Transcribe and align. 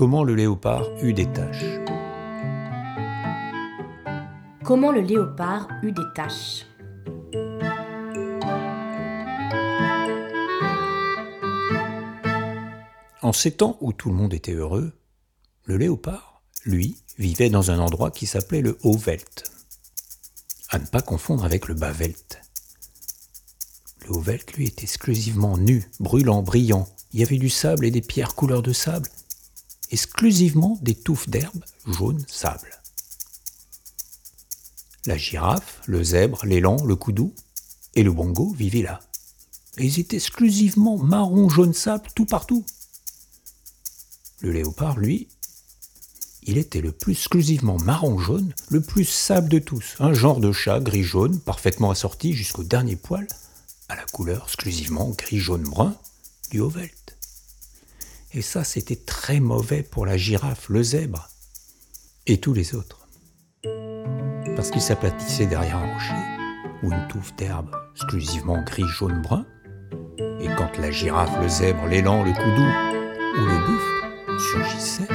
comment 0.00 0.24
le 0.24 0.34
léopard 0.34 0.86
eut 1.02 1.12
des 1.12 1.30
taches. 1.30 1.78
Comment 4.64 4.92
le 4.92 5.02
léopard 5.02 5.68
eut 5.82 5.92
des 5.92 6.02
taches. 6.14 6.64
En 13.20 13.34
ces 13.34 13.50
temps 13.50 13.76
où 13.82 13.92
tout 13.92 14.08
le 14.08 14.14
monde 14.14 14.32
était 14.32 14.54
heureux, 14.54 14.90
le 15.64 15.76
léopard, 15.76 16.40
lui, 16.64 16.96
vivait 17.18 17.50
dans 17.50 17.70
un 17.70 17.78
endroit 17.78 18.10
qui 18.10 18.24
s'appelait 18.24 18.62
le 18.62 18.78
Haut-Velt. 18.82 19.52
À 20.70 20.78
ne 20.78 20.86
pas 20.86 21.02
confondre 21.02 21.44
avec 21.44 21.68
le 21.68 21.74
Bas-Velt. 21.74 22.40
Le 24.06 24.12
Haut-Velt, 24.12 24.54
lui, 24.54 24.68
était 24.68 24.84
exclusivement 24.84 25.58
nu, 25.58 25.90
brûlant, 26.00 26.42
brillant. 26.42 26.88
Il 27.12 27.20
y 27.20 27.22
avait 27.22 27.36
du 27.36 27.50
sable 27.50 27.84
et 27.84 27.90
des 27.90 28.00
pierres 28.00 28.34
couleur 28.34 28.62
de 28.62 28.72
sable. 28.72 29.10
Exclusivement 29.90 30.78
des 30.82 30.94
touffes 30.94 31.28
d'herbe 31.28 31.64
jaune 31.86 32.24
sable. 32.28 32.80
La 35.06 35.16
girafe, 35.16 35.80
le 35.86 36.04
zèbre, 36.04 36.44
l'élan, 36.44 36.76
le 36.84 36.96
koudou 36.96 37.34
et 37.94 38.02
le 38.02 38.12
bongo 38.12 38.52
vivaient 38.52 38.82
là. 38.82 39.00
Ils 39.78 39.98
étaient 39.98 40.16
exclusivement 40.16 40.98
marron 40.98 41.48
jaune 41.48 41.74
sable 41.74 42.08
tout 42.14 42.26
partout. 42.26 42.64
Le 44.40 44.52
léopard, 44.52 44.98
lui, 44.98 45.28
il 46.42 46.56
était 46.56 46.80
le 46.80 46.92
plus 46.92 47.12
exclusivement 47.12 47.76
marron-jaune, 47.78 48.54
le 48.70 48.80
plus 48.80 49.04
sable 49.04 49.48
de 49.48 49.58
tous, 49.58 49.96
un 50.00 50.14
genre 50.14 50.40
de 50.40 50.52
chat 50.52 50.80
gris-jaune, 50.80 51.38
parfaitement 51.38 51.90
assorti 51.90 52.32
jusqu'au 52.32 52.64
dernier 52.64 52.96
poil, 52.96 53.26
à 53.88 53.96
la 53.96 54.04
couleur 54.06 54.44
exclusivement 54.44 55.10
gris-jaune-brun 55.10 55.94
du 56.50 56.60
Haut-Velt. 56.60 56.94
Et 58.32 58.42
ça, 58.42 58.62
c'était 58.62 58.94
très 58.94 59.40
mauvais 59.40 59.82
pour 59.82 60.06
la 60.06 60.16
girafe, 60.16 60.68
le 60.68 60.84
zèbre, 60.84 61.28
et 62.28 62.38
tous 62.38 62.54
les 62.54 62.76
autres. 62.76 63.08
Parce 64.54 64.70
qu'ils 64.70 64.82
s'aplatissaient 64.82 65.46
derrière 65.46 65.78
un 65.78 65.92
rocher, 65.92 66.14
ou 66.84 66.92
une 66.92 67.08
touffe 67.08 67.34
d'herbe 67.34 67.74
exclusivement 67.96 68.62
gris-jaune-brun, 68.62 69.46
et 70.40 70.46
quand 70.56 70.78
la 70.78 70.92
girafe, 70.92 71.36
le 71.40 71.48
zèbre, 71.48 71.86
l'élan, 71.86 72.22
le 72.22 72.32
koudou 72.32 72.68
ou 73.36 73.46
le 73.46 73.66
buffle 73.66 74.38
surgissait, 74.38 75.08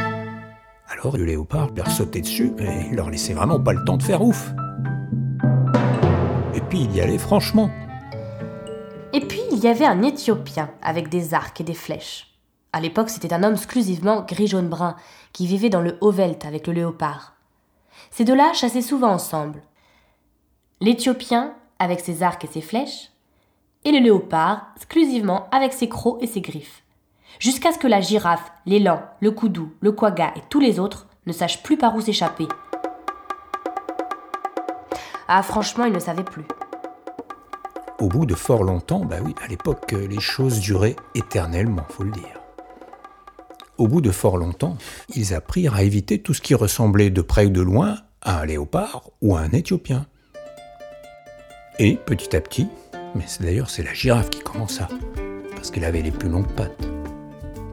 alors 0.89 1.15
le 1.15 1.23
léopard 1.23 1.69
leur 1.73 1.89
sautait 1.89 2.21
dessus 2.21 2.51
et 2.59 2.93
leur 2.93 3.09
laissait 3.09 3.33
vraiment 3.33 3.61
pas 3.61 3.71
le 3.71 3.83
temps 3.85 3.97
de 3.97 4.03
faire 4.03 4.21
ouf. 4.21 4.51
Et 6.53 6.61
puis 6.61 6.81
il 6.81 6.93
y 6.93 6.99
allait 6.99 7.17
franchement. 7.17 7.71
Et 9.13 9.21
puis 9.21 9.41
il 9.51 9.59
y 9.59 9.67
avait 9.67 9.85
un 9.85 10.03
Éthiopien 10.03 10.69
avec 10.81 11.07
des 11.07 11.33
arcs 11.33 11.61
et 11.61 11.63
des 11.63 11.73
flèches. 11.73 12.34
À 12.75 12.81
l'époque, 12.81 13.09
c'était 13.09 13.33
un 13.33 13.41
homme 13.41 13.53
exclusivement 13.53 14.23
gris-jaune-brun 14.23 14.97
qui 15.31 15.47
vivait 15.47 15.69
dans 15.69 15.79
le 15.79 15.97
Haut-Velt 16.01 16.43
avec 16.43 16.67
le 16.67 16.73
léopard. 16.73 17.35
Ces 18.11 18.25
deux-là 18.25 18.51
chassaient 18.51 18.81
souvent 18.81 19.13
ensemble. 19.13 19.61
L'Éthiopien 20.81 21.53
avec 21.79 22.01
ses 22.01 22.21
arcs 22.21 22.43
et 22.43 22.47
ses 22.47 22.59
flèches, 22.59 23.11
et 23.85 23.93
le 23.93 23.99
léopard 23.99 24.73
exclusivement 24.75 25.47
avec 25.53 25.71
ses 25.71 25.87
crocs 25.87 26.21
et 26.21 26.27
ses 26.27 26.41
griffes 26.41 26.83
jusqu'à 27.39 27.71
ce 27.71 27.79
que 27.79 27.87
la 27.87 28.01
girafe, 28.01 28.51
l'élan, 28.65 29.01
le 29.21 29.31
koudou, 29.31 29.71
le 29.79 29.93
quagga 29.93 30.33
et 30.35 30.41
tous 30.49 30.59
les 30.59 30.77
autres 30.77 31.07
ne 31.27 31.31
sachent 31.31 31.63
plus 31.63 31.77
par 31.77 31.95
où 31.95 32.01
s'échapper. 32.01 32.49
Ah, 35.29 35.43
franchement, 35.43 35.85
ils 35.85 35.93
ne 35.93 35.99
savaient 35.99 36.23
plus. 36.23 36.45
Au 37.99 38.09
bout 38.09 38.25
de 38.25 38.35
fort 38.35 38.65
longtemps, 38.65 39.05
bah 39.05 39.19
oui, 39.23 39.33
à 39.41 39.47
l'époque, 39.47 39.93
les 39.93 40.19
choses 40.19 40.59
duraient 40.59 40.97
éternellement, 41.15 41.85
faut 41.89 42.03
le 42.03 42.11
dire. 42.11 42.44
Au 43.77 43.87
bout 43.87 44.01
de 44.01 44.11
fort 44.11 44.37
longtemps, 44.37 44.77
ils 45.15 45.33
apprirent 45.33 45.75
à 45.75 45.83
éviter 45.83 46.19
tout 46.19 46.33
ce 46.33 46.41
qui 46.41 46.55
ressemblait 46.55 47.09
de 47.09 47.21
près 47.21 47.45
ou 47.45 47.49
de 47.49 47.61
loin 47.61 47.97
à 48.21 48.39
un 48.41 48.45
léopard 48.45 49.09
ou 49.21 49.35
à 49.35 49.41
un 49.41 49.51
éthiopien. 49.51 50.05
Et 51.79 51.95
petit 51.95 52.35
à 52.35 52.41
petit, 52.41 52.67
mais 53.15 53.25
d'ailleurs 53.39 53.69
c'est 53.69 53.83
la 53.83 53.93
girafe 53.93 54.29
qui 54.29 54.39
commença, 54.39 54.87
parce 55.55 55.71
qu'elle 55.71 55.83
avait 55.83 56.01
les 56.01 56.11
plus 56.11 56.29
longues 56.29 56.51
pattes 56.53 56.87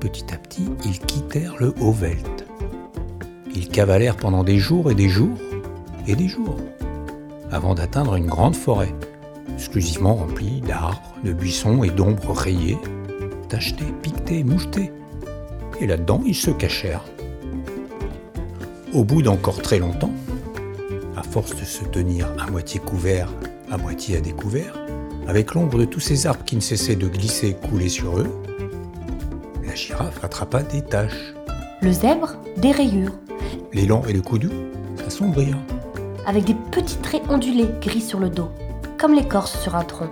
petit 0.03 0.35
à 0.35 0.37
petit, 0.37 0.69
ils 0.85 0.99
quittèrent 0.99 1.55
le 1.61 1.73
Haut-Velt. 1.81 2.45
Ils 3.55 3.69
cavalèrent 3.69 4.17
pendant 4.17 4.43
des 4.43 4.59
jours 4.59 4.91
et 4.91 4.97
des 4.97 5.09
jours 5.09 5.39
et 6.09 6.17
des 6.17 6.27
jours, 6.27 6.57
avant 7.53 7.77
d'atteindre 7.77 8.17
une 8.17 8.27
grande 8.27 8.57
forêt, 8.57 8.93
exclusivement 9.55 10.17
remplie 10.17 10.61
d'arbres, 10.61 11.15
de 11.23 11.33
buissons 11.33 11.85
et 11.85 11.91
d'ombres 11.91 12.33
rayées, 12.33 12.79
tachetées, 13.49 13.95
piquetées, 14.03 14.43
mouchetées. 14.43 14.91
Et 15.83 15.87
là-dedans, 15.89 16.23
ils 16.25 16.37
se 16.37 16.53
cachèrent. 16.53 17.03
Au 18.95 19.03
bout 19.03 19.21
d'encore 19.21 19.61
très 19.61 19.81
longtemps, 19.81 20.13
à 21.17 21.25
force 21.25 21.57
de 21.57 21.65
se 21.65 21.83
tenir 21.83 22.29
à 22.39 22.49
moitié 22.49 22.79
couvert, 22.79 23.29
à 23.69 23.79
moitié 23.79 24.17
à 24.17 24.21
découvert, 24.21 24.79
avec 25.27 25.55
l'ombre 25.55 25.79
de 25.79 25.85
tous 25.85 25.99
ces 25.99 26.29
arbres 26.29 26.45
qui 26.45 26.55
ne 26.55 26.61
cessaient 26.61 26.95
de 26.95 27.09
glisser 27.09 27.49
et 27.49 27.55
couler 27.55 27.89
sur 27.89 28.17
eux, 28.17 28.31
la 29.67 29.75
girafe 29.75 30.23
attrapa 30.23 30.63
des 30.63 30.83
taches. 30.83 31.35
Le 31.81 31.91
zèbre, 31.91 32.37
des 32.59 32.71
rayures. 32.71 33.19
L'élan 33.73 34.05
et 34.09 34.13
le 34.13 34.23
coudou 34.23 34.51
s'assombrirent. 35.03 35.59
Avec 36.27 36.45
des 36.45 36.57
petits 36.71 36.99
traits 36.99 37.23
ondulés 37.29 37.71
gris 37.81 38.03
sur 38.03 38.21
le 38.21 38.31
dos, 38.31 38.51
comme 38.99 39.15
l'écorce 39.15 39.61
sur 39.61 39.75
un 39.75 39.83
tronc. 39.83 40.11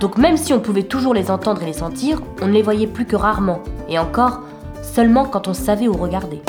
Donc 0.00 0.18
même 0.18 0.36
si 0.36 0.52
on 0.52 0.60
pouvait 0.60 0.82
toujours 0.82 1.14
les 1.14 1.30
entendre 1.30 1.62
et 1.62 1.66
les 1.66 1.72
sentir, 1.72 2.22
on 2.42 2.48
ne 2.48 2.52
les 2.52 2.62
voyait 2.62 2.86
plus 2.86 3.06
que 3.06 3.16
rarement, 3.16 3.62
et 3.88 3.98
encore 3.98 4.42
seulement 4.82 5.24
quand 5.24 5.48
on 5.48 5.54
savait 5.54 5.88
où 5.88 5.94
regarder. 5.94 6.42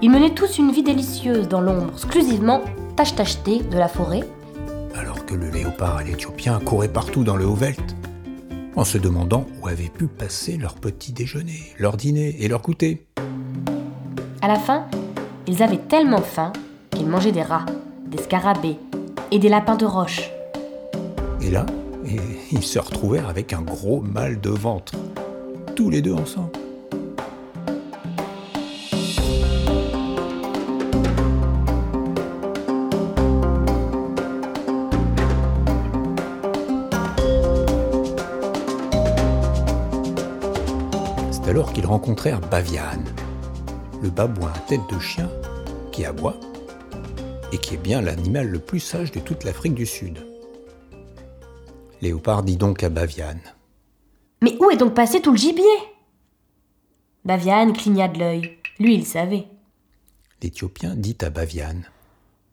Ils 0.00 0.10
menaient 0.10 0.34
tous 0.34 0.58
une 0.58 0.70
vie 0.70 0.84
délicieuse 0.84 1.48
dans 1.48 1.60
l'ombre, 1.60 1.92
exclusivement 1.94 2.62
tachetée 2.94 3.60
de 3.60 3.76
la 3.76 3.88
forêt. 3.88 4.22
Alors 4.94 5.24
que 5.24 5.34
le 5.34 5.50
léopard 5.50 6.00
et 6.00 6.04
l'Éthiopien 6.04 6.60
couraient 6.60 6.92
partout 6.92 7.24
dans 7.24 7.36
le 7.36 7.46
Haut-Velt, 7.46 7.96
en 8.76 8.84
se 8.84 8.98
demandant 8.98 9.46
où 9.60 9.66
avaient 9.66 9.88
pu 9.88 10.06
passer 10.06 10.56
leur 10.56 10.74
petit 10.74 11.12
déjeuner, 11.12 11.72
leur 11.78 11.96
dîner 11.96 12.36
et 12.40 12.48
leur 12.48 12.62
goûter. 12.62 13.07
À 14.40 14.48
la 14.48 14.56
fin, 14.56 14.84
ils 15.46 15.62
avaient 15.62 15.78
tellement 15.78 16.20
faim 16.20 16.52
qu'ils 16.90 17.06
mangeaient 17.06 17.32
des 17.32 17.42
rats, 17.42 17.66
des 18.06 18.18
scarabées 18.18 18.76
et 19.30 19.38
des 19.38 19.48
lapins 19.48 19.76
de 19.76 19.84
roche. 19.84 20.30
Et 21.40 21.50
là, 21.50 21.66
ils 22.52 22.62
se 22.62 22.78
retrouvèrent 22.78 23.28
avec 23.28 23.52
un 23.52 23.62
gros 23.62 24.00
mal 24.00 24.40
de 24.40 24.50
ventre, 24.50 24.94
tous 25.74 25.90
les 25.90 26.02
deux 26.02 26.14
ensemble. 26.14 26.52
alors 41.48 41.72
qu'ils 41.72 41.86
rencontrèrent 41.86 42.40
Baviane, 42.40 43.04
le 44.02 44.10
babouin 44.10 44.52
à 44.54 44.58
tête 44.60 44.88
de 44.90 44.98
chien 44.98 45.30
qui 45.92 46.04
aboie 46.04 46.38
et 47.52 47.58
qui 47.58 47.74
est 47.74 47.78
bien 47.78 48.00
l'animal 48.00 48.48
le 48.48 48.58
plus 48.58 48.80
sage 48.80 49.10
de 49.10 49.20
toute 49.20 49.44
l'Afrique 49.44 49.74
du 49.74 49.86
Sud. 49.86 50.24
Léopard 52.00 52.42
dit 52.42 52.56
donc 52.56 52.82
à 52.82 52.90
Baviane 52.90 53.40
Mais 54.42 54.56
où 54.60 54.70
est 54.70 54.76
donc 54.76 54.94
passé 54.94 55.20
tout 55.20 55.32
le 55.32 55.36
gibier? 55.36 55.64
Baviane 57.24 57.72
cligna 57.72 58.08
de 58.08 58.18
l'œil. 58.18 58.58
Lui, 58.78 58.94
il 58.94 59.04
savait. 59.04 59.48
L'Éthiopien 60.42 60.94
dit 60.94 61.16
à 61.20 61.30
Baviane 61.30 61.84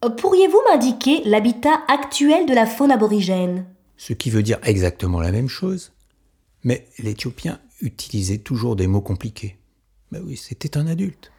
euh, 0.03 0.09
Pourriez-vous 0.09 0.61
m'indiquer 0.69 1.21
l'habitat 1.25 1.81
actuel 1.87 2.47
de 2.47 2.53
la 2.53 2.65
faune 2.65 2.91
aborigène? 2.91 3.65
Ce 3.97 4.13
qui 4.13 4.31
veut 4.31 4.43
dire 4.43 4.59
exactement 4.63 5.21
la 5.21 5.31
même 5.31 5.47
chose. 5.47 5.93
Mais 6.63 6.87
l'Éthiopien 6.97 7.59
utilisait 7.81 8.39
toujours 8.39 8.75
des 8.75 8.87
mots 8.87 9.01
compliqués. 9.01 9.57
Ben 10.11 10.23
oui, 10.25 10.35
c'était 10.35 10.77
un 10.77 10.87
adulte. 10.87 11.31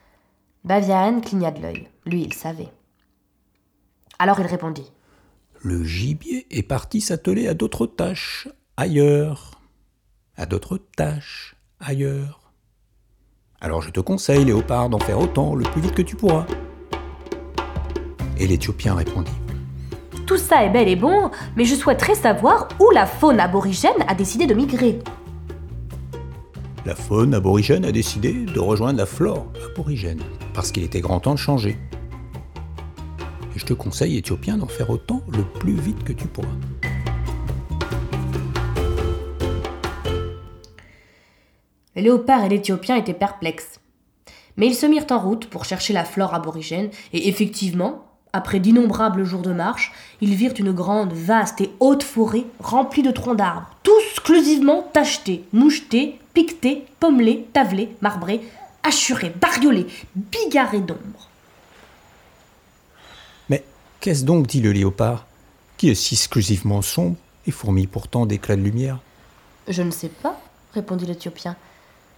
Baviane 0.66 1.20
cligna 1.20 1.52
de 1.52 1.62
l'œil. 1.62 1.86
Lui, 2.06 2.22
il 2.22 2.34
savait. 2.34 2.68
Alors 4.18 4.40
il 4.40 4.46
répondit. 4.46 4.90
Le 5.62 5.84
gibier 5.84 6.44
est 6.50 6.64
parti 6.64 7.00
s'atteler 7.00 7.46
à 7.46 7.54
d'autres 7.54 7.86
tâches, 7.86 8.48
ailleurs. 8.76 9.60
À 10.36 10.44
d'autres 10.44 10.78
tâches, 10.96 11.54
ailleurs. 11.78 12.52
Alors 13.60 13.80
je 13.80 13.90
te 13.90 14.00
conseille, 14.00 14.44
Léopard, 14.44 14.88
d'en 14.88 14.98
faire 14.98 15.20
autant 15.20 15.54
le 15.54 15.62
plus 15.62 15.80
vite 15.80 15.94
que 15.94 16.02
tu 16.02 16.16
pourras. 16.16 16.46
Et 18.36 18.48
l'Éthiopien 18.48 18.96
répondit. 18.96 19.30
Tout 20.26 20.36
ça 20.36 20.64
est 20.64 20.70
bel 20.70 20.88
et 20.88 20.96
bon, 20.96 21.30
mais 21.54 21.64
je 21.64 21.76
souhaiterais 21.76 22.16
savoir 22.16 22.66
où 22.80 22.90
la 22.90 23.06
faune 23.06 23.38
aborigène 23.38 24.02
a 24.08 24.16
décidé 24.16 24.46
de 24.46 24.54
migrer 24.54 24.98
la 26.86 26.94
faune 26.94 27.34
aborigène 27.34 27.84
a 27.84 27.90
décidé 27.90 28.32
de 28.32 28.60
rejoindre 28.60 29.00
la 29.00 29.06
flore 29.06 29.48
aborigène, 29.72 30.22
parce 30.54 30.70
qu'il 30.70 30.84
était 30.84 31.00
grand 31.00 31.18
temps 31.18 31.34
de 31.34 31.38
changer. 31.38 31.76
Je 33.56 33.64
te 33.64 33.74
conseille, 33.74 34.16
Éthiopien, 34.16 34.56
d'en 34.56 34.68
faire 34.68 34.90
autant 34.90 35.20
le 35.36 35.42
plus 35.42 35.74
vite 35.74 36.04
que 36.04 36.12
tu 36.12 36.28
pourras. 36.28 36.46
Le 41.96 42.02
léopard 42.02 42.44
et 42.44 42.50
l'Éthiopien 42.50 42.94
étaient 42.94 43.14
perplexes. 43.14 43.80
Mais 44.56 44.68
ils 44.68 44.74
se 44.76 44.86
mirent 44.86 45.06
en 45.10 45.18
route 45.18 45.46
pour 45.46 45.64
chercher 45.64 45.92
la 45.92 46.04
flore 46.04 46.34
aborigène, 46.34 46.90
et 47.12 47.28
effectivement, 47.28 48.06
après 48.36 48.60
d'innombrables 48.60 49.24
jours 49.24 49.42
de 49.42 49.52
marche, 49.52 49.92
ils 50.20 50.34
virent 50.34 50.54
une 50.58 50.72
grande, 50.72 51.12
vaste 51.12 51.60
et 51.60 51.72
haute 51.80 52.02
forêt 52.02 52.44
remplie 52.60 53.02
de 53.02 53.10
troncs 53.10 53.36
d'arbres, 53.36 53.70
tous 53.82 54.02
exclusivement 54.10 54.88
tachetés, 54.92 55.44
mouchetés, 55.52 56.18
piquetés, 56.34 56.84
pommelés, 57.00 57.48
tavelés, 57.52 57.96
marbrés, 58.02 58.42
hachurés, 58.82 59.32
bariolés, 59.40 59.86
bigarrés 60.14 60.80
d'ombre. 60.80 61.28
Mais 63.48 63.64
qu'est-ce 64.00 64.24
donc, 64.24 64.46
dit 64.46 64.60
le 64.60 64.72
léopard, 64.72 65.24
qui 65.78 65.88
est 65.88 65.94
si 65.94 66.14
exclusivement 66.14 66.82
sombre 66.82 67.16
et 67.46 67.50
fourmille 67.50 67.86
pourtant 67.86 68.26
d'éclats 68.26 68.56
de 68.56 68.62
lumière? 68.62 68.98
Je 69.68 69.82
ne 69.82 69.90
sais 69.90 70.08
pas, 70.08 70.38
répondit 70.74 71.06
l'Éthiopien, 71.06 71.56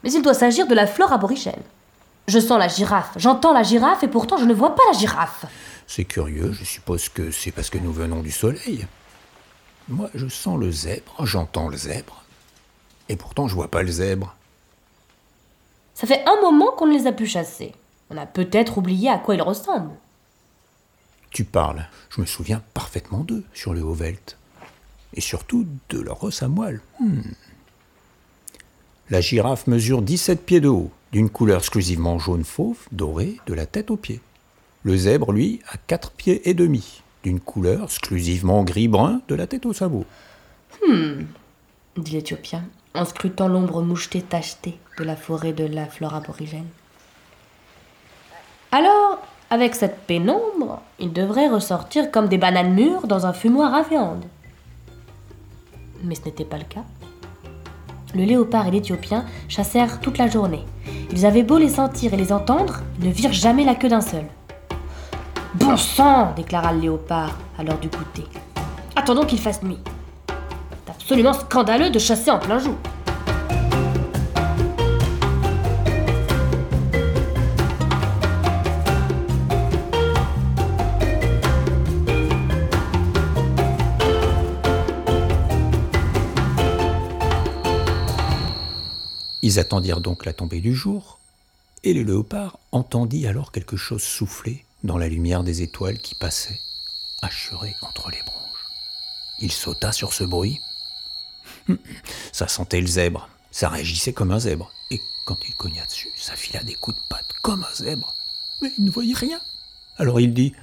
mais 0.02 0.12
il 0.12 0.22
doit 0.22 0.34
s'agir 0.34 0.66
de 0.66 0.74
la 0.74 0.86
flore 0.86 1.12
aborigène. 1.12 1.62
Je 2.26 2.40
sens 2.40 2.58
la 2.58 2.68
girafe, 2.68 3.12
j'entends 3.16 3.54
la 3.54 3.62
girafe 3.62 4.02
et 4.02 4.08
pourtant 4.08 4.36
je 4.36 4.44
ne 4.44 4.52
vois 4.52 4.74
pas 4.74 4.82
la 4.92 4.98
girafe. 4.98 5.46
C'est 5.88 6.04
curieux, 6.04 6.52
je 6.52 6.64
suppose 6.64 7.08
que 7.08 7.30
c'est 7.30 7.50
parce 7.50 7.70
que 7.70 7.78
nous 7.78 7.92
venons 7.92 8.20
du 8.20 8.30
soleil. 8.30 8.86
Moi, 9.88 10.10
je 10.14 10.28
sens 10.28 10.60
le 10.60 10.70
zèbre, 10.70 11.24
j'entends 11.24 11.68
le 11.68 11.78
zèbre. 11.78 12.24
Et 13.08 13.16
pourtant, 13.16 13.48
je 13.48 13.54
vois 13.54 13.68
pas 13.68 13.82
le 13.82 13.90
zèbre. 13.90 14.36
Ça 15.94 16.06
fait 16.06 16.22
un 16.28 16.40
moment 16.42 16.72
qu'on 16.72 16.86
ne 16.86 16.92
les 16.92 17.06
a 17.06 17.12
pu 17.12 17.26
chasser. 17.26 17.72
On 18.10 18.18
a 18.18 18.26
peut-être 18.26 18.76
oublié 18.76 19.08
à 19.08 19.18
quoi 19.18 19.34
ils 19.34 19.42
ressemblent. 19.42 19.96
Tu 21.30 21.44
parles. 21.44 21.86
Je 22.10 22.20
me 22.20 22.26
souviens 22.26 22.62
parfaitement 22.74 23.20
d'eux 23.20 23.44
sur 23.54 23.72
le 23.72 23.82
Haut-Velt. 23.82 24.36
Et 25.14 25.22
surtout 25.22 25.66
de 25.88 26.00
leur 26.00 26.22
os 26.22 26.42
à 26.42 26.48
moelle. 26.48 26.82
Hmm. 27.00 27.22
La 29.08 29.22
girafe 29.22 29.66
mesure 29.66 30.02
17 30.02 30.44
pieds 30.44 30.60
de 30.60 30.68
haut, 30.68 30.90
d'une 31.12 31.30
couleur 31.30 31.60
exclusivement 31.60 32.18
jaune 32.18 32.44
fauve, 32.44 32.78
dorée, 32.92 33.40
de 33.46 33.54
la 33.54 33.64
tête 33.64 33.90
aux 33.90 33.96
pieds. 33.96 34.20
Le 34.88 34.96
zèbre, 34.96 35.32
lui, 35.32 35.60
a 35.70 35.76
quatre 35.86 36.12
pieds 36.12 36.48
et 36.48 36.54
demi, 36.54 37.02
d'une 37.22 37.40
couleur 37.40 37.84
exclusivement 37.84 38.64
gris-brun 38.64 39.20
de 39.28 39.34
la 39.34 39.46
tête 39.46 39.66
au 39.66 39.74
sabot. 39.74 40.06
Hmm, 40.82 41.24
dit 41.98 42.12
l'Éthiopien, 42.12 42.64
en 42.94 43.04
scrutant 43.04 43.48
l'ombre 43.48 43.82
mouchetée 43.82 44.22
tachetée 44.22 44.78
de 44.96 45.04
la 45.04 45.14
forêt 45.14 45.52
de 45.52 45.66
la 45.66 45.84
flore 45.84 46.14
aborigène. 46.14 46.68
Alors, 48.72 49.20
avec 49.50 49.74
cette 49.74 50.06
pénombre, 50.06 50.80
ils 50.98 51.12
devraient 51.12 51.48
ressortir 51.48 52.10
comme 52.10 52.28
des 52.28 52.38
bananes 52.38 52.72
mûres 52.72 53.06
dans 53.06 53.26
un 53.26 53.34
fumoir 53.34 53.74
à 53.74 53.82
viande. 53.82 54.24
Mais 56.02 56.14
ce 56.14 56.24
n'était 56.24 56.46
pas 56.46 56.56
le 56.56 56.64
cas. 56.64 56.84
Le 58.14 58.24
léopard 58.24 58.68
et 58.68 58.70
l'Éthiopien 58.70 59.26
chassèrent 59.50 60.00
toute 60.00 60.16
la 60.16 60.28
journée. 60.28 60.64
Ils 61.12 61.26
avaient 61.26 61.42
beau 61.42 61.58
les 61.58 61.68
sentir 61.68 62.14
et 62.14 62.16
les 62.16 62.32
entendre, 62.32 62.80
ils 62.98 63.08
ne 63.08 63.12
virent 63.12 63.34
jamais 63.34 63.66
la 63.66 63.74
queue 63.74 63.90
d'un 63.90 64.00
seul. 64.00 64.24
Bon 65.54 65.76
sang 65.76 66.34
déclara 66.34 66.72
le 66.72 66.80
léopard 66.80 67.36
à 67.58 67.62
l'heure 67.62 67.78
du 67.78 67.88
goûter. 67.88 68.26
Attendons 68.94 69.24
qu'il 69.24 69.40
fasse 69.40 69.62
nuit. 69.62 69.78
C'est 70.28 70.90
absolument 70.90 71.32
scandaleux 71.32 71.90
de 71.90 71.98
chasser 71.98 72.30
en 72.30 72.38
plein 72.38 72.58
jour. 72.58 72.76
Ils 89.42 89.58
attendirent 89.58 90.00
donc 90.00 90.26
la 90.26 90.34
tombée 90.34 90.60
du 90.60 90.74
jour, 90.74 91.18
et 91.82 91.94
le 91.94 92.02
léopard 92.02 92.58
entendit 92.70 93.26
alors 93.26 93.50
quelque 93.50 93.76
chose 93.76 94.02
souffler 94.02 94.64
dans 94.84 94.98
la 94.98 95.08
lumière 95.08 95.44
des 95.44 95.62
étoiles 95.62 95.98
qui 95.98 96.14
passaient, 96.14 96.60
hachurées 97.22 97.76
entre 97.82 98.10
les 98.10 98.22
branches. 98.22 98.66
Il 99.40 99.52
sauta 99.52 99.92
sur 99.92 100.12
ce 100.12 100.24
bruit. 100.24 100.60
Ça 102.32 102.48
sentait 102.48 102.80
le 102.80 102.86
zèbre, 102.86 103.28
ça 103.50 103.68
réagissait 103.68 104.12
comme 104.12 104.30
un 104.30 104.38
zèbre, 104.38 104.70
et 104.90 105.00
quand 105.24 105.38
il 105.48 105.54
cogna 105.54 105.84
dessus, 105.84 106.10
ça 106.16 106.36
fila 106.36 106.62
des 106.62 106.74
coups 106.74 106.96
de 106.96 107.02
patte 107.08 107.32
comme 107.42 107.64
un 107.64 107.74
zèbre. 107.74 108.14
Mais 108.60 108.70
il 108.78 108.84
ne 108.84 108.90
voyait 108.90 109.14
rien. 109.14 109.40
Alors 109.96 110.20
il 110.20 110.34
dit 110.34 110.54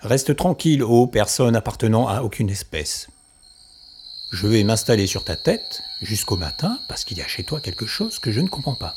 Reste 0.00 0.36
tranquille, 0.36 0.82
ô 0.82 1.06
personne 1.06 1.56
appartenant 1.56 2.08
à 2.08 2.22
aucune 2.22 2.50
espèce. 2.50 3.08
Je 4.32 4.46
vais 4.46 4.64
m'installer 4.64 5.06
sur 5.06 5.24
ta 5.24 5.36
tête 5.36 5.82
jusqu'au 6.02 6.36
matin 6.36 6.78
parce 6.88 7.04
qu'il 7.04 7.18
y 7.18 7.22
a 7.22 7.26
chez 7.26 7.44
toi 7.44 7.60
quelque 7.60 7.86
chose 7.86 8.18
que 8.18 8.32
je 8.32 8.40
ne 8.40 8.48
comprends 8.48 8.74
pas. 8.74 8.94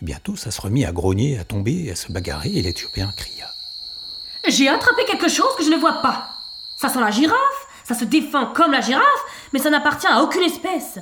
Et 0.00 0.04
bientôt, 0.04 0.36
ça 0.36 0.50
se 0.50 0.60
remit 0.60 0.84
à 0.84 0.92
grogner, 0.92 1.38
à 1.38 1.44
tomber, 1.44 1.90
à 1.90 1.96
se 1.96 2.12
bagarrer, 2.12 2.50
et 2.50 2.62
l'Éthiopien 2.62 3.12
cria. 3.16 3.50
J'ai 4.48 4.68
attrapé 4.68 5.04
quelque 5.06 5.28
chose 5.28 5.54
que 5.56 5.64
je 5.64 5.70
ne 5.70 5.76
vois 5.76 6.02
pas. 6.02 6.28
Ça 6.76 6.88
sent 6.88 7.00
la 7.00 7.10
girafe, 7.10 7.68
ça 7.84 7.94
se 7.94 8.04
défend 8.04 8.52
comme 8.52 8.72
la 8.72 8.80
girafe, 8.80 9.04
mais 9.52 9.58
ça 9.58 9.70
n'appartient 9.70 10.06
à 10.06 10.22
aucune 10.22 10.42
espèce. 10.42 10.98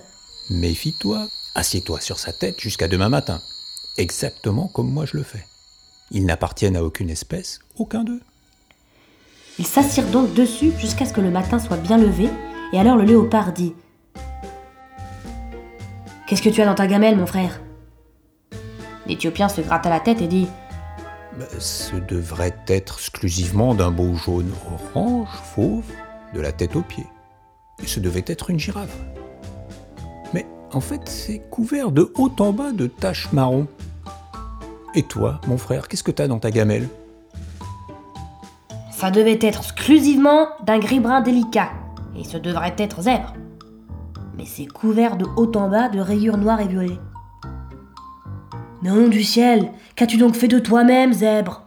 Méfie-toi, 0.51 1.27
assieds-toi 1.55 2.01
sur 2.01 2.19
sa 2.19 2.33
tête 2.33 2.61
jusqu'à 2.61 2.89
demain 2.89 3.09
matin, 3.09 3.41
exactement 3.97 4.69
comme 4.69 4.91
moi 4.91 5.07
je 5.07 5.17
le 5.17 5.23
fais. 5.23 5.45
Ils 6.11 6.27
n'appartiennent 6.27 6.77
à 6.77 6.85
aucune 6.85 7.11
espèce, 7.11 7.61
aucun 7.77 8.05
d'eux. 8.05 8.21
Ils 9.59 9.67
s'assirent 9.67 10.11
donc 10.11 10.35
dessus 10.35 10.73
jusqu'à 10.79 11.07
ce 11.07 11.13
que 11.13 11.21
le 11.21 11.31
matin 11.31 11.59
soit 11.59 11.77
bien 11.77 11.99
levé, 11.99 12.29
et 12.73 12.79
alors 12.79 12.97
le 12.97 13.05
léopard 13.05 13.53
dit 13.53 13.75
Qu'est-ce 16.27 16.43
que 16.43 16.49
tu 16.49 16.63
as 16.63 16.67
dans 16.67 16.75
ta 16.75 16.87
gamelle, 16.87 17.17
mon 17.17 17.27
frère? 17.27 17.61
L'Éthiopien 19.07 19.49
se 19.49 19.61
gratta 19.61 19.91
la 19.91 20.01
tête 20.01 20.21
et 20.21 20.29
dit 20.29 20.49
Ben, 21.39 21.47
Ce 21.59 21.97
devrait 21.97 22.57
être 22.69 22.97
exclusivement 22.99 23.75
d'un 23.75 23.91
beau 23.91 24.15
jaune 24.15 24.53
orange, 24.95 25.29
fauve, 25.55 25.91
de 26.35 26.41
la 26.41 26.53
tête 26.53 26.77
aux 26.77 26.83
pieds. 26.83 27.07
Et 27.83 27.87
ce 27.87 28.01
devait 28.01 28.25
être 28.27 28.51
une 28.51 28.59
girafe. 28.59 28.97
Mais 30.33 30.47
en 30.73 30.81
fait, 30.81 31.09
c'est 31.09 31.41
couvert 31.51 31.91
de 31.91 32.13
haut 32.17 32.33
en 32.39 32.53
bas 32.53 32.73
de 32.73 32.87
taches 32.87 33.33
marron. 33.33 33.67
Et 34.95 35.03
toi, 35.03 35.41
mon 35.47 35.59
frère, 35.59 35.89
qu'est-ce 35.89 36.05
que 36.05 36.11
t'as 36.11 36.29
dans 36.29 36.39
ta 36.39 36.51
gamelle? 36.51 36.89
Ça 38.91 39.11
devait 39.11 39.39
être 39.41 39.59
exclusivement 39.59 40.49
d'un 40.65 40.79
gris-brun 40.79 41.23
délicat, 41.23 41.71
et 42.17 42.25
ce 42.25 42.37
devrait 42.37 42.77
être 42.79 43.03
zèbre. 43.03 43.33
Mais 44.37 44.45
c'est 44.47 44.67
couvert 44.67 45.17
de 45.17 45.27
haut 45.37 45.51
en 45.57 45.69
bas 45.69 45.89
de 45.89 45.99
rayures 45.99 46.37
noires 46.37 46.61
et 46.61 46.69
violets. 46.69 46.99
Nom 48.83 49.07
du 49.07 49.23
ciel, 49.23 49.71
qu'as-tu 49.95 50.17
donc 50.17 50.35
fait 50.35 50.49
de 50.49 50.59
toi-même, 50.59 51.13
zèbre? 51.13 51.63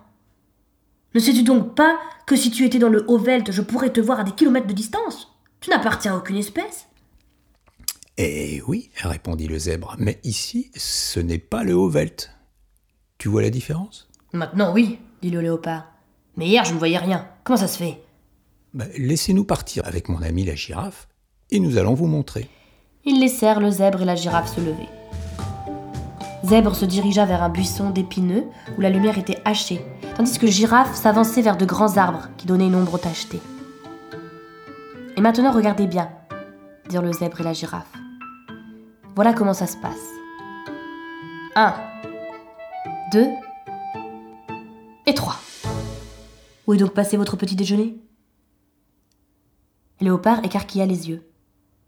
Ne 1.14 1.20
sais-tu 1.22 1.44
donc 1.44 1.74
pas 1.74 1.98
que 2.28 2.36
si 2.36 2.52
tu 2.52 2.66
étais 2.66 2.78
dans 2.80 2.90
le 2.90 3.10
Haut-Velt, 3.10 3.52
je 3.52 3.62
pourrais 3.62 3.94
te 3.94 4.02
voir 4.02 4.20
à 4.20 4.24
des 4.26 4.34
kilomètres 4.34 4.68
de 4.68 4.74
distance? 4.74 5.32
Tu 5.62 5.70
n'appartiens 5.70 6.14
à 6.14 6.18
aucune 6.18 6.36
espèce. 6.36 6.88
Eh 8.18 8.62
oui, 8.68 8.90
répondit 8.98 9.48
le 9.48 9.58
zèbre, 9.58 9.96
mais 9.98 10.20
ici, 10.26 10.72
ce 10.76 11.22
n'est 11.22 11.40
pas 11.40 11.64
le 11.64 11.74
Haut-Velt. 11.74 12.32
Tu 13.18 13.30
vois 13.30 13.42
la 13.42 13.50
différence? 13.50 14.10
Maintenant, 14.34 14.74
oui, 14.74 15.00
dit 15.22 15.30
le 15.30 15.40
léopard. 15.40 15.86
Mais 16.36 16.48
hier, 16.48 16.66
je 16.66 16.74
ne 16.74 16.80
voyais 16.80 16.98
rien. 16.98 17.30
Comment 17.46 17.58
ça 17.58 17.70
se 17.70 17.78
fait? 17.78 17.98
Ben, 18.74 18.90
Laissez-nous 18.98 19.46
partir 19.46 19.88
avec 19.88 20.10
mon 20.10 20.22
ami 20.22 20.44
la 20.44 20.56
girafe, 20.56 21.08
et 21.50 21.62
nous 21.62 21.78
allons 21.78 21.94
vous 21.94 22.08
montrer. 22.08 22.50
Ils 23.06 23.22
laissèrent 23.22 23.62
le 23.62 23.70
zèbre 23.70 24.02
et 24.02 24.06
la 24.06 24.16
girafe 24.16 24.54
se 24.54 24.60
lever. 24.60 24.88
Zèbre 26.46 26.75
se 26.75 26.86
dirigea 26.86 27.25
vers 27.25 27.42
un 27.42 27.50
buisson 27.50 27.90
d'épineux 27.90 28.44
où 28.78 28.82
la 28.82 28.92
lumière 28.92 29.18
était 29.18 29.42
hachée, 29.46 29.84
tandis 30.16 30.38
que 30.38 30.46
Girafe 30.46 30.94
s'avançait 30.94 31.42
vers 31.42 31.58
de 31.58 31.66
grands 31.66 31.98
arbres 31.98 32.28
qui 32.38 32.46
donnaient 32.46 32.68
une 32.68 32.75
ombre 32.75 33.00
tachetée. 33.00 33.42
Et 35.18 35.22
maintenant, 35.22 35.52
regardez 35.52 35.88
bien, 35.88 36.12
dirent 36.88 37.02
le 37.02 37.14
zèbre 37.14 37.42
et 37.42 37.44
la 37.44 37.54
girafe. 37.54 37.92
Voilà 39.16 39.34
comment 39.34 39.56
ça 39.56 39.66
se 39.66 39.78
passe. 39.78 39.94
1, 41.56 41.74
2 43.14 43.28
et 45.08 45.14
3. 45.16 45.36
Où 46.68 46.74
est 46.75 46.78
donc 46.78 46.94
passé 46.94 47.18
votre 47.18 47.38
petit 47.38 47.56
déjeuner? 47.56 47.98
Léopard 50.00 50.46
écarquilla 50.46 50.86
les 50.86 51.10
yeux. 51.10 51.28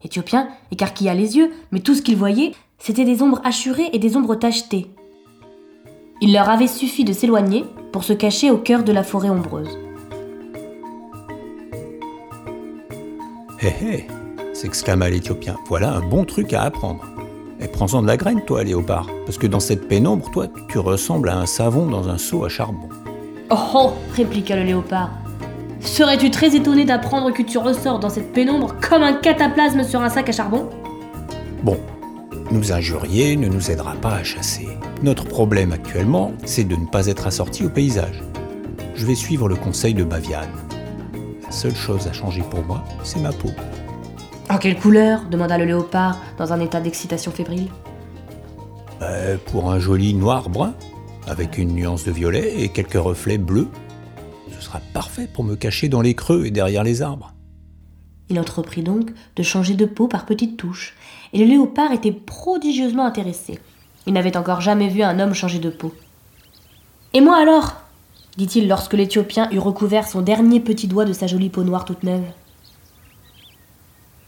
Éthiopien 0.01 0.49
écarquilla 0.71 1.13
les 1.13 1.37
yeux, 1.37 1.53
mais 1.71 1.81
tout 1.81 1.93
ce 1.93 2.01
qu'il 2.01 2.17
voyait, 2.17 2.53
c'était 2.77 3.05
des 3.05 3.21
ombres 3.21 3.41
hachurées 3.43 3.89
et 3.93 3.99
des 3.99 4.15
ombres 4.15 4.35
tachetées. 4.35 4.87
Il 6.21 6.33
leur 6.33 6.49
avait 6.49 6.67
suffi 6.67 7.03
de 7.03 7.13
s'éloigner 7.13 7.65
pour 7.91 8.03
se 8.03 8.13
cacher 8.13 8.51
au 8.51 8.57
cœur 8.57 8.83
de 8.83 8.91
la 8.91 9.03
forêt 9.03 9.29
ombreuse. 9.29 9.77
Hé 13.61 13.67
hé 13.67 14.07
s'exclama 14.53 15.09
l'Éthiopien. 15.09 15.57
Voilà 15.67 15.93
un 15.93 16.01
bon 16.01 16.25
truc 16.25 16.53
à 16.53 16.63
apprendre. 16.63 17.03
Et 17.59 17.67
prends-en 17.67 18.01
de 18.01 18.07
la 18.07 18.17
graine, 18.17 18.43
toi, 18.45 18.63
léopard, 18.63 19.07
parce 19.25 19.37
que 19.37 19.47
dans 19.47 19.59
cette 19.59 19.87
pénombre, 19.87 20.29
toi, 20.31 20.47
tu 20.69 20.77
ressembles 20.77 21.29
à 21.29 21.37
un 21.37 21.45
savon 21.45 21.87
dans 21.87 22.07
un 22.09 22.17
seau 22.17 22.45
à 22.45 22.49
charbon. 22.49 22.89
Oh 23.49 23.93
répliqua 24.13 24.55
le 24.55 24.63
léopard. 24.63 25.09
Serais-tu 25.79 26.29
très 26.31 26.55
étonné 26.55 26.85
d'apprendre 26.85 27.31
que 27.31 27.41
tu 27.41 27.57
ressors 27.57 27.99
dans 27.99 28.09
cette 28.09 28.33
pénombre 28.33 28.75
comme 28.87 29.03
un 29.03 29.13
cataplasme 29.13 29.83
sur 29.83 30.01
un 30.01 30.09
sac 30.09 30.29
à 30.29 30.31
charbon? 30.31 30.69
Bon, 31.63 31.77
nous 32.51 32.71
injurier 32.71 33.35
ne 33.35 33.47
nous 33.47 33.71
aidera 33.71 33.93
pas 33.93 34.15
à 34.15 34.23
chasser. 34.23 34.67
Notre 35.03 35.25
problème 35.25 35.71
actuellement, 35.71 36.31
c'est 36.45 36.63
de 36.63 36.75
ne 36.75 36.85
pas 36.85 37.07
être 37.07 37.27
assorti 37.27 37.65
au 37.65 37.69
paysage. 37.69 38.23
Je 38.95 39.05
vais 39.05 39.15
suivre 39.15 39.49
le 39.49 39.55
conseil 39.55 39.93
de 39.93 40.03
Baviane. 40.03 40.49
La 41.43 41.51
seule 41.51 41.75
chose 41.75 42.07
à 42.07 42.13
changer 42.13 42.41
pour 42.49 42.63
moi, 42.63 42.83
c'est 43.03 43.19
ma 43.19 43.31
peau. 43.31 43.51
En 44.49 44.57
quelle 44.57 44.77
couleur 44.77 45.25
demanda 45.29 45.57
le 45.57 45.65
léopard 45.65 46.17
dans 46.37 46.53
un 46.53 46.59
état 46.61 46.79
d'excitation 46.79 47.31
fébrile. 47.31 47.67
Euh, 49.01 49.37
pour 49.51 49.71
un 49.71 49.79
joli 49.79 50.13
noir-brun, 50.13 50.73
avec 51.27 51.57
une 51.57 51.73
nuance 51.73 52.05
de 52.05 52.11
violet 52.11 52.61
et 52.61 52.69
quelques 52.69 52.93
reflets 52.93 53.37
bleus. 53.37 53.67
Ce 54.57 54.63
sera 54.63 54.79
parfait 54.93 55.27
pour 55.31 55.43
me 55.43 55.55
cacher 55.55 55.89
dans 55.89 56.01
les 56.01 56.15
creux 56.15 56.45
et 56.45 56.51
derrière 56.51 56.83
les 56.83 57.01
arbres. 57.01 57.33
Il 58.29 58.39
entreprit 58.39 58.83
donc 58.83 59.11
de 59.35 59.43
changer 59.43 59.73
de 59.73 59.85
peau 59.85 60.07
par 60.07 60.25
petites 60.25 60.57
touches, 60.57 60.95
et 61.33 61.39
le 61.39 61.45
léopard 61.45 61.91
était 61.91 62.11
prodigieusement 62.11 63.05
intéressé. 63.05 63.59
Il 64.05 64.13
n'avait 64.13 64.37
encore 64.37 64.61
jamais 64.61 64.87
vu 64.87 65.03
un 65.03 65.19
homme 65.19 65.33
changer 65.33 65.59
de 65.59 65.69
peau. 65.69 65.93
Et 67.13 67.21
moi 67.21 67.37
alors? 67.37 67.75
dit-il 68.37 68.67
lorsque 68.67 68.93
l'Éthiopien 68.93 69.49
eut 69.51 69.59
recouvert 69.59 70.07
son 70.07 70.21
dernier 70.21 70.59
petit 70.59 70.87
doigt 70.87 71.05
de 71.05 71.13
sa 71.13 71.25
jolie 71.25 71.49
peau 71.49 71.63
noire 71.63 71.85
toute 71.85 72.03
neuve. 72.03 72.25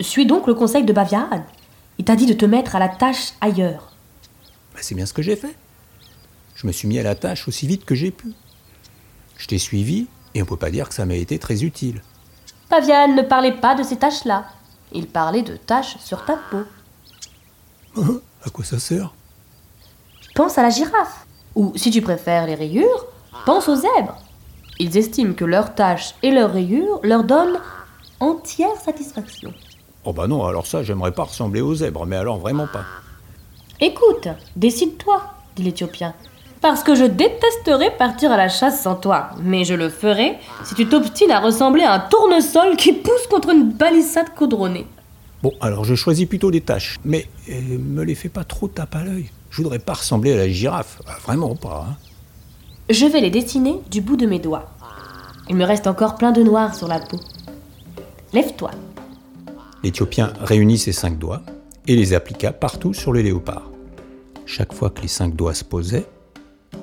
Suis 0.02 0.26
donc 0.26 0.48
le 0.48 0.56
conseil 0.56 0.84
de 0.84 0.94
Baviane. 0.94 1.46
Il 2.00 2.06
t'a 2.06 2.16
dit 2.16 2.26
de 2.26 2.34
te 2.34 2.46
mettre 2.46 2.76
à 2.76 2.80
la 2.80 2.90
tâche 2.90 3.34
ailleurs. 3.40 3.94
Bah, 4.74 4.80
c'est 4.82 4.96
bien 4.96 5.06
ce 5.06 5.14
que 5.14 5.22
j'ai 5.22 5.36
fait. 5.36 5.56
Je 6.56 6.66
me 6.66 6.72
suis 6.72 6.88
mis 6.88 6.98
à 6.98 7.04
la 7.04 7.16
tâche 7.16 7.48
aussi 7.48 7.68
vite 7.68 7.86
que 7.86 7.96
j'ai 7.96 8.12
pu. 8.12 8.34
Je 9.38 9.48
t'ai 9.48 9.60
suivi 9.60 10.08
et 10.34 10.42
on 10.42 10.46
peut 10.46 10.58
pas 10.58 10.72
dire 10.72 10.90
que 10.90 10.96
ça 10.96 11.06
m'a 11.06 11.16
été 11.16 11.38
très 11.38 11.64
utile. 11.64 12.02
Baviane 12.70 13.16
ne 13.16 13.22
parlait 13.22 13.58
pas 13.58 13.76
de 13.76 13.84
ces 13.84 13.98
taches-là. 13.98 14.46
Il 14.92 15.08
parlait 15.08 15.42
de 15.42 15.56
taches 15.56 15.98
sur 16.00 16.24
ta 16.26 16.38
peau. 16.50 16.64
à 18.46 18.50
quoi 18.50 18.64
ça 18.64 18.80
sert? 18.80 19.14
Pense 20.36 20.58
à 20.58 20.64
la 20.64 20.70
girafe. 20.70 21.26
Ou, 21.56 21.74
si 21.76 21.92
tu 21.92 22.02
préfères 22.02 22.46
les 22.46 22.56
rayures, 22.56 23.06
pense 23.46 23.68
aux 23.68 23.76
zèbres. 23.76 24.18
Ils 24.78 24.98
estiment 24.98 25.34
que 25.34 25.46
leurs 25.46 25.76
taches 25.76 26.16
et 26.24 26.32
leurs 26.32 26.54
rayures 26.54 27.00
leur 27.04 27.24
donnent 27.24 27.60
entière 28.20 28.76
satisfaction. 28.84 29.54
Oh 30.06 30.14
bah 30.14 30.28
non, 30.28 30.46
alors 30.46 30.68
ça, 30.68 30.84
j'aimerais 30.84 31.12
pas 31.12 31.24
ressembler 31.24 31.62
aux 31.62 31.76
zèbres, 31.76 32.06
mais 32.06 32.16
alors 32.16 32.38
vraiment 32.38 32.68
pas. 32.68 32.86
Écoute, 33.82 34.28
décide-toi, 34.56 35.24
dit 35.56 35.64
l'Éthiopien. 35.64 36.14
Parce 36.62 36.84
que 36.84 36.94
je 36.94 37.06
détesterais 37.06 37.96
partir 37.98 38.32
à 38.32 38.38
la 38.38 38.50
chasse 38.50 38.82
sans 38.82 38.96
toi, 38.96 39.30
mais 39.42 39.64
je 39.64 39.74
le 39.74 39.88
ferai 39.88 40.36
si 40.66 40.76
tu 40.76 40.88
t'obstines 40.88 41.32
à 41.32 41.40
ressembler 41.40 41.84
à 41.84 41.94
un 41.94 42.00
tournesol 42.00 42.76
qui 42.76 42.92
pousse 42.92 43.28
contre 43.30 43.50
une 43.50 43.72
balissade 43.72 44.34
caudronnée. 44.36 44.86
Bon, 45.42 45.54
alors 45.62 45.86
je 45.86 45.96
choisis 45.96 46.28
plutôt 46.28 46.52
des 46.52 46.60
tâches, 46.60 47.00
mais 47.06 47.30
euh, 47.50 47.78
me 47.80 48.04
les 48.04 48.16
fais 48.16 48.28
pas 48.28 48.44
trop 48.44 48.68
tape 48.68 48.94
à 48.96 49.06
l'œil. 49.06 49.30
Je 49.50 49.62
voudrais 49.62 49.80
pas 49.80 49.94
ressembler 49.94 50.34
à 50.34 50.38
la 50.38 50.50
girafe, 50.50 51.02
ah, 51.08 51.16
vraiment 51.24 51.56
pas. 51.56 51.88
Hein. 51.90 51.96
Je 52.90 53.06
vais 53.06 53.22
les 53.22 53.30
dessiner 53.30 53.80
du 53.90 54.02
bout 54.02 54.18
de 54.18 54.26
mes 54.26 54.40
doigts. 54.40 54.66
Il 55.48 55.56
me 55.56 55.64
reste 55.64 55.88
encore 55.88 56.16
plein 56.16 56.34
de 56.34 56.44
noir 56.44 56.76
sur 56.76 56.90
la 56.90 57.00
peau. 57.00 57.20
Lève-toi. 58.34 58.72
L'Éthiopien 59.82 60.34
réunit 60.42 60.78
ses 60.78 60.92
cinq 60.92 61.18
doigts 61.18 61.42
et 61.88 61.96
les 61.96 62.14
appliqua 62.14 62.52
partout 62.52 62.94
sur 62.94 63.14
le 63.14 63.22
léopard. 63.22 63.70
Chaque 64.46 64.74
fois 64.74 64.90
que 64.90 65.02
les 65.02 65.08
cinq 65.08 65.36
doigts 65.36 65.54
se 65.54 65.64
posaient, 65.64 66.06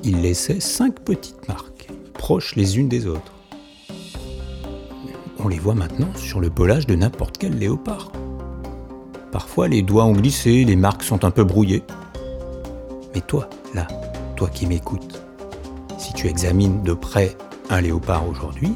il 0.07 0.23
laissait 0.23 0.61
cinq 0.61 1.01
petites 1.01 1.49
marques, 1.49 1.89
proches 2.15 2.55
les 2.55 2.79
unes 2.79 2.89
des 2.89 3.09
autres. 3.09 3.33
On 5.41 5.49
les 5.49 5.59
voit 5.59 5.75
maintenant 5.75 6.15
sur 6.15 6.41
le 6.41 6.49
pelage 6.49 6.87
de 6.87 6.95
n'importe 6.95 7.39
quel 7.39 7.59
léopard. 7.59 8.13
Parfois 9.33 9.67
les 9.67 9.83
doigts 9.83 10.05
ont 10.05 10.13
glissé, 10.13 10.65
les 10.65 10.77
marques 10.77 11.03
sont 11.03 11.25
un 11.25 11.33
peu 11.33 11.43
brouillées. 11.43 11.83
Mais 13.15 13.21
toi, 13.21 13.51
là, 13.75 13.89
toi 14.37 14.49
qui 14.49 14.67
m'écoutes, 14.67 15.21
si 15.99 16.13
tu 16.13 16.29
examines 16.29 16.85
de 16.85 16.93
près 16.93 17.37
un 17.69 17.81
léopard 17.81 18.29
aujourd'hui, 18.29 18.75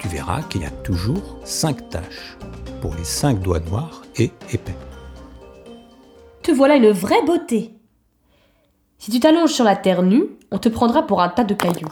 tu 0.00 0.08
verras 0.08 0.42
qu'il 0.42 0.64
a 0.64 0.70
toujours 0.70 1.38
cinq 1.44 1.88
taches 1.88 2.36
pour 2.80 2.96
les 2.96 3.04
cinq 3.04 3.40
doigts 3.40 3.60
noirs 3.60 4.02
et 4.16 4.32
épais. 4.52 4.76
Te 6.42 6.50
voilà 6.50 6.74
une 6.74 6.90
vraie 6.90 7.24
beauté. 7.24 7.74
Si 8.98 9.12
tu 9.12 9.20
t'allonges 9.20 9.52
sur 9.52 9.64
la 9.64 9.76
terre 9.76 10.02
nue, 10.02 10.37
on 10.50 10.58
te 10.58 10.68
prendra 10.68 11.06
pour 11.06 11.20
un 11.20 11.28
tas 11.28 11.44
de 11.44 11.54
cailloux. 11.54 11.88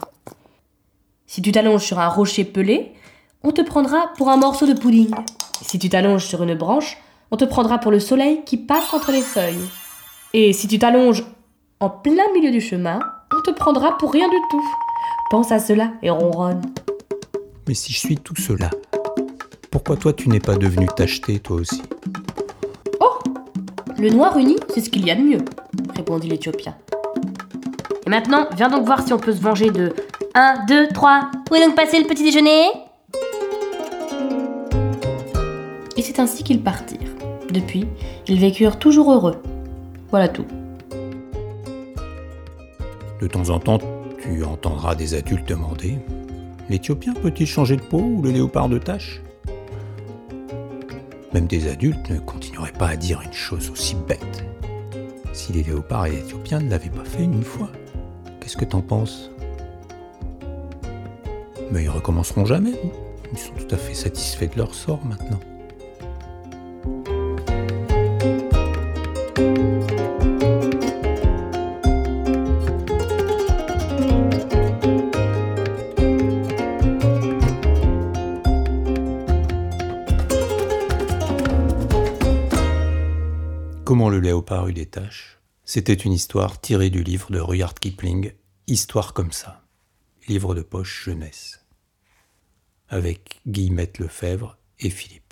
Si 1.27 1.43
tu 1.43 1.53
t'allonges 1.53 1.85
sur 1.85 1.99
un 1.99 2.09
rocher 2.09 2.45
pelé, 2.45 2.93
on 3.43 3.53
te 3.53 3.63
prendra 3.63 4.13
pour 4.17 4.29
un 4.29 4.37
morceau 4.37 4.67
de 4.67 4.73
pudding. 4.73 5.11
Si 5.63 5.79
tu 5.79 5.89
t'allonges 5.89 6.25
sur 6.25 6.43
une 6.43 6.55
branche, 6.55 6.97
on 7.31 7.37
te 7.37 7.45
prendra 7.45 7.79
pour 7.79 7.91
le 7.91 8.01
soleil 8.01 8.43
qui 8.45 8.57
passe 8.57 8.93
entre 8.95 9.13
les 9.13 9.23
feuilles. 9.23 9.69
Et 10.33 10.53
si 10.53 10.69
tu 10.69 10.79
t'allonges 10.79 11.25
en 11.81 11.91
plein 11.91 12.33
milieu 12.33 12.51
du 12.51 12.61
chemin, 12.61 13.01
on 13.37 13.43
te 13.43 13.51
prendra 13.51 13.99
pour 13.99 14.13
rien 14.13 14.29
du 14.29 14.37
tout. 14.51 14.65
Pense 15.31 15.51
à 15.53 15.59
cela 15.59 15.93
et 16.03 16.11
ronronne. 16.11 16.63
Mais 17.67 17.75
si 17.75 17.93
je 17.93 17.99
suis 17.99 18.17
tout 18.17 18.37
cela, 18.37 18.71
pourquoi 19.71 19.97
toi 19.97 20.13
tu 20.13 20.29
n'es 20.29 20.41
pas 20.41 20.57
devenu 20.57 20.87
t'acheter 20.87 21.41
toi 21.41 21.57
aussi? 21.57 21.83
Oh 23.01 23.19
Le 23.99 24.11
noir 24.11 24.39
uni, 24.39 24.57
c'est 24.73 24.81
ce 24.81 24.89
qu'il 24.89 25.05
y 25.05 25.11
a 25.11 25.17
de 25.17 25.23
mieux, 25.23 25.45
répondit 25.95 26.29
l'Éthiopien. 26.29 26.77
Et 28.07 28.11
maintenant, 28.11 28.47
viens 28.57 28.69
donc 28.69 28.87
voir 28.87 29.05
si 29.05 29.13
on 29.13 29.19
peut 29.19 29.33
se 29.33 29.41
venger 29.41 29.71
de 29.71 29.93
1, 30.35 30.67
2, 30.69 30.89
3. 30.95 31.31
Où 31.51 31.55
est 31.57 31.67
donc 31.67 31.75
passé 31.75 31.99
le 31.99 32.07
petit 32.07 32.23
déjeuner? 32.23 32.67
Et 35.97 36.03
c'est 36.03 36.21
ainsi 36.21 36.45
qu'ils 36.45 36.63
partirent. 36.63 37.01
Depuis, 37.51 37.89
ils 38.29 38.39
vécurent 38.39 38.79
toujours 38.79 39.13
heureux. 39.13 39.43
Voilà 40.11 40.29
tout. 40.29 40.45
De 43.21 43.27
temps 43.27 43.51
en 43.51 43.59
temps, 43.59 43.79
tu 44.23 44.45
entendras 44.45 44.95
des 44.95 45.15
adultes 45.15 45.49
demander 45.49 45.99
L'Éthiopien 46.69 47.13
peut-il 47.15 47.47
changer 47.47 47.77
de 47.77 47.83
peau 47.83 47.99
ou 47.99 48.23
le 48.23 48.31
léopard 48.31 48.69
de 48.69 48.79
tache? 48.79 49.21
Même 51.33 51.47
des 51.49 51.69
adultes 51.69 52.09
ne 52.11 52.19
continueraient 52.21 52.71
pas 52.73 52.89
à 52.89 52.97
dire 52.97 53.21
une 53.25 53.33
chose 53.33 53.69
aussi 53.71 53.97
bête. 54.07 54.45
Si 55.33 55.53
les 55.53 55.65
léopards 55.65 56.07
et 56.07 56.13
les 56.13 56.19
Éthiopiens 56.19 56.61
ne 56.61 56.71
l'avaient 56.71 56.89
pas 56.89 57.05
fait 57.05 57.25
une 57.25 57.43
fois, 57.43 57.69
qu'est-ce 58.47 58.57
que 58.57 58.65
t'en 58.65 58.81
penses? 58.81 59.33
Mais 61.73 61.83
ils 61.83 61.89
recommenceront 61.89 62.45
jamais. 62.45 62.75
Ils 63.33 63.39
sont 63.39 63.53
tout 63.55 63.75
à 63.75 63.77
fait 63.77 63.93
satisfaits 63.93 64.53
de 64.55 64.59
leur 64.59 64.73
sort 64.73 65.05
maintenant. 65.05 65.41
Comment 83.85 84.09
le 84.09 84.21
léopard 84.21 84.69
eut 84.69 84.73
des 84.73 84.87
taches 84.87 85.41
C'était 85.69 85.95
une 85.95 86.13
histoire 86.13 86.61
tirée 86.61 86.91
du 86.91 87.03
livre 87.03 87.33
de 87.33 87.41
Rudyard 87.41 87.75
Kipling, 87.75 88.33
Histoire 88.69 89.13
comme 89.13 89.33
ça, 89.33 89.65
livre 90.29 90.55
de 90.55 90.63
poche 90.63 91.07
jeunesse, 91.07 91.67
avec 92.89 93.41
Guillemette 93.49 93.99
Lefebvre 93.99 94.59
et 94.79 94.91
Philippe. 94.91 95.26